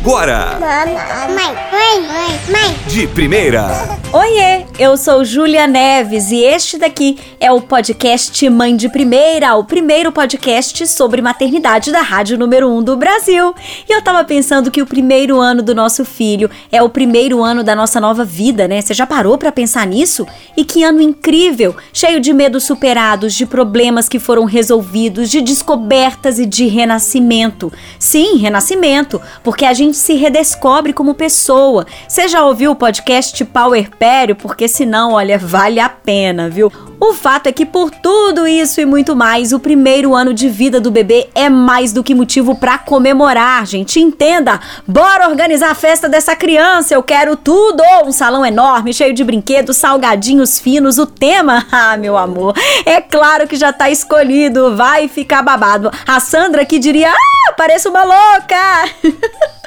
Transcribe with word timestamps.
agora. 0.00 0.58
Mãe, 0.60 0.94
mãe, 1.34 1.54
mãe, 1.72 2.40
mãe. 2.50 2.76
De 2.86 3.06
primeira. 3.08 3.98
Oiê, 4.12 4.64
eu 4.78 4.96
sou 4.96 5.24
Júlia 5.24 5.66
Neves 5.66 6.30
e 6.30 6.42
este 6.42 6.78
daqui 6.78 7.18
é 7.38 7.52
o 7.52 7.60
podcast 7.60 8.48
Mãe 8.48 8.74
de 8.74 8.88
Primeira, 8.88 9.54
o 9.56 9.64
primeiro 9.64 10.10
podcast 10.10 10.86
sobre 10.86 11.20
maternidade 11.20 11.92
da 11.92 12.00
Rádio 12.00 12.38
Número 12.38 12.70
1 12.70 12.82
do 12.82 12.96
Brasil. 12.96 13.54
E 13.88 13.92
eu 13.92 14.00
tava 14.00 14.24
pensando 14.24 14.70
que 14.70 14.80
o 14.80 14.86
primeiro 14.86 15.38
ano 15.38 15.62
do 15.62 15.74
nosso 15.74 16.04
filho 16.04 16.48
é 16.72 16.82
o 16.82 16.88
primeiro 16.88 17.42
ano 17.42 17.62
da 17.62 17.74
nossa 17.74 18.00
nova 18.00 18.24
vida, 18.24 18.66
né? 18.66 18.80
Você 18.80 18.94
já 18.94 19.06
parou 19.06 19.36
para 19.36 19.52
pensar 19.52 19.86
nisso? 19.86 20.26
E 20.56 20.64
que 20.64 20.82
ano 20.84 21.02
incrível, 21.02 21.76
cheio 21.92 22.20
de 22.20 22.32
medos 22.32 22.64
superados, 22.64 23.34
de 23.34 23.44
problemas 23.44 24.08
que 24.08 24.18
foram 24.18 24.44
resolvidos, 24.44 25.28
de 25.28 25.40
descobertas 25.40 26.38
e 26.38 26.46
de 26.46 26.66
renascimento. 26.66 27.70
Sim, 27.98 28.38
renascimento, 28.38 29.20
porque 29.42 29.64
a 29.64 29.74
gente 29.74 29.87
se 29.92 30.14
redescobre 30.14 30.92
como 30.92 31.14
pessoa. 31.14 31.86
Você 32.06 32.28
já 32.28 32.44
ouviu 32.44 32.72
o 32.72 32.76
podcast 32.76 33.44
Power 33.44 33.90
Pério? 33.96 34.36
Porque 34.36 34.68
senão, 34.68 35.12
olha, 35.12 35.38
vale 35.38 35.80
a 35.80 35.88
pena, 35.88 36.48
viu? 36.48 36.72
O 37.00 37.12
fato 37.12 37.46
é 37.46 37.52
que 37.52 37.64
por 37.64 37.90
tudo 37.90 38.46
isso 38.46 38.80
e 38.80 38.86
muito 38.86 39.14
mais, 39.14 39.52
o 39.52 39.60
primeiro 39.60 40.14
ano 40.14 40.34
de 40.34 40.48
vida 40.48 40.80
do 40.80 40.90
bebê 40.90 41.28
é 41.32 41.48
mais 41.48 41.92
do 41.92 42.02
que 42.02 42.14
motivo 42.14 42.56
para 42.56 42.76
comemorar, 42.76 43.64
gente. 43.66 44.00
Entenda! 44.00 44.60
Bora 44.86 45.28
organizar 45.28 45.70
a 45.70 45.76
festa 45.76 46.08
dessa 46.08 46.34
criança. 46.34 46.94
Eu 46.94 47.02
quero 47.02 47.36
tudo! 47.36 47.82
Um 48.04 48.10
salão 48.10 48.44
enorme, 48.44 48.92
cheio 48.92 49.14
de 49.14 49.22
brinquedos, 49.22 49.76
salgadinhos 49.76 50.58
finos. 50.58 50.98
O 50.98 51.06
tema, 51.06 51.66
ah, 51.70 51.96
meu 51.96 52.16
amor, 52.16 52.54
é 52.84 53.00
claro 53.00 53.46
que 53.46 53.56
já 53.56 53.72
tá 53.72 53.88
escolhido. 53.90 54.76
Vai 54.76 55.06
ficar 55.06 55.42
babado. 55.42 55.90
A 56.06 56.18
Sandra 56.18 56.64
que 56.64 56.78
diria: 56.80 57.12
"Ah, 57.12 57.52
pareço 57.52 57.90
uma 57.90 58.02
louca". 58.02 58.58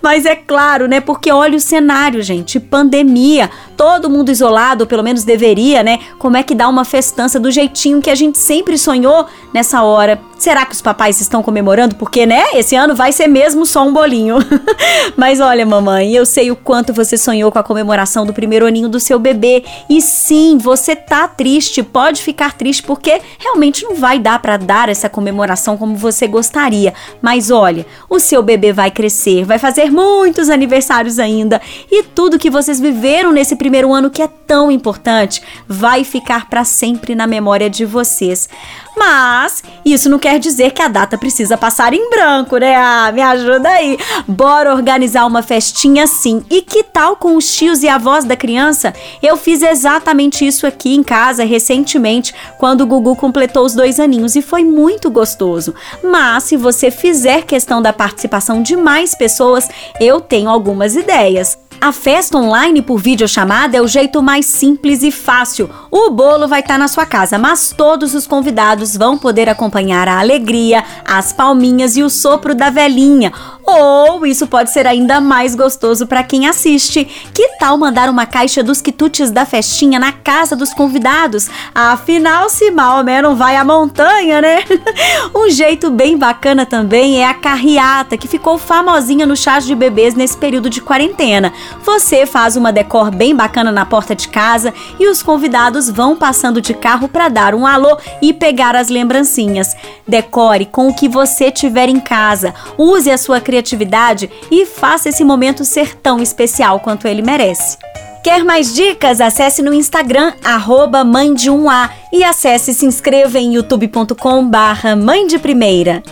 Mas 0.00 0.26
é 0.26 0.34
claro, 0.34 0.86
né? 0.86 1.00
Porque 1.00 1.30
olha 1.30 1.56
o 1.56 1.60
cenário, 1.60 2.22
gente. 2.22 2.58
Pandemia, 2.58 3.50
todo 3.76 4.10
mundo 4.10 4.30
isolado, 4.30 4.86
pelo 4.86 5.02
menos 5.02 5.24
deveria, 5.24 5.82
né? 5.82 5.98
Como 6.18 6.36
é 6.36 6.42
que 6.42 6.54
dá 6.54 6.68
uma 6.68 6.84
festança 6.84 7.38
do 7.38 7.50
jeitinho 7.50 8.02
que 8.02 8.10
a 8.10 8.14
gente 8.14 8.38
sempre 8.38 8.76
sonhou 8.78 9.26
nessa 9.52 9.82
hora? 9.82 10.20
Será 10.42 10.66
que 10.66 10.74
os 10.74 10.82
papais 10.82 11.20
estão 11.20 11.40
comemorando? 11.40 11.94
Porque, 11.94 12.26
né? 12.26 12.42
Esse 12.54 12.74
ano 12.74 12.96
vai 12.96 13.12
ser 13.12 13.28
mesmo 13.28 13.64
só 13.64 13.86
um 13.86 13.92
bolinho. 13.92 14.38
Mas 15.16 15.38
olha, 15.38 15.64
mamãe, 15.64 16.12
eu 16.16 16.26
sei 16.26 16.50
o 16.50 16.56
quanto 16.56 16.92
você 16.92 17.16
sonhou 17.16 17.52
com 17.52 17.60
a 17.60 17.62
comemoração 17.62 18.26
do 18.26 18.32
primeiro 18.32 18.66
aninho 18.66 18.88
do 18.88 18.98
seu 18.98 19.20
bebê. 19.20 19.62
E 19.88 20.02
sim, 20.02 20.58
você 20.58 20.96
tá 20.96 21.28
triste, 21.28 21.80
pode 21.80 22.20
ficar 22.20 22.54
triste 22.54 22.82
porque 22.82 23.20
realmente 23.38 23.84
não 23.84 23.94
vai 23.94 24.18
dar 24.18 24.40
para 24.40 24.56
dar 24.56 24.88
essa 24.88 25.08
comemoração 25.08 25.76
como 25.76 25.94
você 25.94 26.26
gostaria. 26.26 26.92
Mas 27.22 27.52
olha, 27.52 27.86
o 28.10 28.18
seu 28.18 28.42
bebê 28.42 28.72
vai 28.72 28.90
crescer, 28.90 29.44
vai 29.44 29.60
fazer 29.60 29.92
muitos 29.92 30.50
aniversários 30.50 31.20
ainda 31.20 31.62
e 31.88 32.02
tudo 32.02 32.36
que 32.36 32.50
vocês 32.50 32.80
viveram 32.80 33.30
nesse 33.30 33.54
primeiro 33.54 33.92
ano 33.92 34.10
que 34.10 34.20
é 34.20 34.26
tão 34.26 34.72
importante 34.72 35.40
vai 35.68 36.02
ficar 36.02 36.50
para 36.50 36.64
sempre 36.64 37.14
na 37.14 37.28
memória 37.28 37.70
de 37.70 37.84
vocês. 37.84 38.48
Mas 38.96 39.62
isso 39.84 40.08
não 40.10 40.18
quer 40.18 40.31
dizer 40.38 40.72
que 40.72 40.82
a 40.82 40.88
data 40.88 41.18
precisa 41.18 41.56
passar 41.56 41.92
em 41.92 42.10
branco, 42.10 42.56
né? 42.56 42.74
Ah, 42.76 43.10
me 43.12 43.22
ajuda 43.22 43.68
aí. 43.68 43.98
Bora 44.26 44.74
organizar 44.74 45.26
uma 45.26 45.42
festinha 45.42 46.06
sim. 46.06 46.44
E 46.50 46.62
que 46.62 46.82
tal 46.82 47.16
com 47.16 47.36
os 47.36 47.54
tios 47.54 47.82
e 47.82 47.88
avós 47.88 48.24
da 48.24 48.36
criança? 48.36 48.92
Eu 49.22 49.36
fiz 49.36 49.62
exatamente 49.62 50.46
isso 50.46 50.66
aqui 50.66 50.94
em 50.94 51.02
casa 51.02 51.44
recentemente, 51.44 52.34
quando 52.58 52.82
o 52.82 52.86
Gugu 52.86 53.16
completou 53.16 53.64
os 53.64 53.74
dois 53.74 53.98
aninhos 53.98 54.36
e 54.36 54.42
foi 54.42 54.64
muito 54.64 55.10
gostoso. 55.10 55.74
Mas 56.02 56.44
se 56.44 56.56
você 56.56 56.90
fizer 56.90 57.42
questão 57.42 57.82
da 57.82 57.92
participação 57.92 58.62
de 58.62 58.76
mais 58.76 59.14
pessoas, 59.14 59.68
eu 60.00 60.20
tenho 60.20 60.48
algumas 60.48 60.96
ideias. 60.96 61.58
A 61.82 61.90
festa 61.90 62.38
online 62.38 62.80
por 62.80 62.96
videochamada 63.00 63.76
é 63.76 63.80
o 63.80 63.88
jeito 63.88 64.22
mais 64.22 64.46
simples 64.46 65.02
e 65.02 65.10
fácil. 65.10 65.68
O 65.90 66.10
bolo 66.10 66.46
vai 66.46 66.60
estar 66.60 66.74
tá 66.74 66.78
na 66.78 66.86
sua 66.86 67.04
casa, 67.04 67.38
mas 67.38 67.74
todos 67.76 68.14
os 68.14 68.24
convidados 68.24 68.96
vão 68.96 69.18
poder 69.18 69.48
acompanhar 69.48 70.06
a 70.06 70.20
alegria, 70.20 70.84
as 71.04 71.32
palminhas 71.32 71.96
e 71.96 72.04
o 72.04 72.08
sopro 72.08 72.54
da 72.54 72.70
velhinha. 72.70 73.32
Ou 73.64 74.26
isso 74.26 74.46
pode 74.46 74.72
ser 74.72 74.86
ainda 74.86 75.20
mais 75.20 75.54
gostoso 75.54 76.06
para 76.06 76.22
quem 76.22 76.48
assiste. 76.48 77.04
Que 77.32 77.56
tal 77.58 77.78
mandar 77.78 78.10
uma 78.10 78.26
caixa 78.26 78.62
dos 78.62 78.80
quitutes 78.80 79.30
da 79.30 79.46
festinha 79.46 79.98
na 79.98 80.12
casa 80.12 80.56
dos 80.56 80.74
convidados? 80.74 81.48
Afinal, 81.74 82.48
se 82.48 82.70
Maomé 82.70 83.22
não 83.22 83.36
vai 83.36 83.56
à 83.56 83.64
montanha, 83.64 84.40
né? 84.40 84.64
um 85.34 85.48
jeito 85.48 85.90
bem 85.90 86.18
bacana 86.18 86.66
também 86.66 87.20
é 87.20 87.26
a 87.26 87.34
carreata, 87.34 88.16
que 88.16 88.26
ficou 88.26 88.58
famosinha 88.58 89.26
no 89.26 89.36
chás 89.36 89.64
de 89.64 89.74
bebês 89.74 90.14
nesse 90.14 90.36
período 90.36 90.68
de 90.68 90.80
quarentena. 90.80 91.52
Você 91.84 92.26
faz 92.26 92.56
uma 92.56 92.72
decor 92.72 93.10
bem 93.10 93.34
bacana 93.34 93.70
na 93.70 93.86
porta 93.86 94.14
de 94.14 94.28
casa 94.28 94.74
e 94.98 95.06
os 95.08 95.22
convidados 95.22 95.88
vão 95.88 96.16
passando 96.16 96.60
de 96.60 96.74
carro 96.74 97.08
para 97.08 97.28
dar 97.28 97.54
um 97.54 97.66
alô 97.66 97.96
e 98.20 98.32
pegar 98.32 98.74
as 98.74 98.88
lembrancinhas. 98.88 99.74
Decore 100.06 100.66
com 100.66 100.88
o 100.88 100.94
que 100.94 101.08
você 101.08 101.50
tiver 101.50 101.88
em 101.88 102.00
casa. 102.00 102.54
Use 102.76 103.10
a 103.10 103.18
sua 103.18 103.40
criatividade 103.52 104.30
e 104.50 104.64
faça 104.64 105.10
esse 105.10 105.22
momento 105.22 105.62
ser 105.62 105.94
tão 105.96 106.22
especial 106.22 106.80
quanto 106.80 107.06
ele 107.06 107.20
merece. 107.20 107.76
Quer 108.24 108.42
mais 108.44 108.74
dicas? 108.74 109.20
Acesse 109.20 109.62
no 109.62 109.74
Instagram, 109.74 110.32
arroba 110.42 111.04
mãe 111.04 111.34
de 111.34 111.50
um 111.50 111.68
A 111.68 111.90
e 112.10 112.24
acesse 112.24 112.70
e 112.70 112.74
se 112.74 112.86
inscreva 112.86 113.38
em 113.38 113.56
youtube.com 113.56 114.48
barra 114.48 114.96
mãe 114.96 115.26
de 115.26 115.38
primeira. 115.38 116.02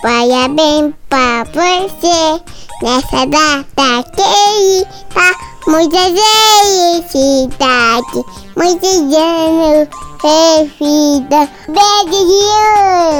Parabéns 0.00 0.94
pra 1.08 1.44
você 1.52 2.40
nessa 2.80 3.26
data 3.26 4.04
querida. 4.14 4.86
Muita 5.66 5.98
felicidade, 7.08 8.24
muitos 8.56 9.00
anos 9.16 9.88
de 10.22 10.64
vida. 10.78 11.48
Beijo! 11.66 13.15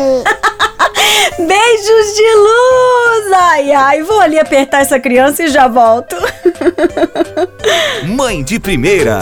Beijos 1.38 2.14
de 2.14 2.34
luz! 2.34 3.32
Ai, 3.32 3.72
ai, 3.72 4.02
vou 4.02 4.20
ali 4.20 4.38
apertar 4.38 4.80
essa 4.80 4.98
criança 4.98 5.44
e 5.44 5.48
já 5.48 5.68
volto. 5.68 6.16
Mãe 8.06 8.42
de 8.42 8.58
primeira. 8.58 9.18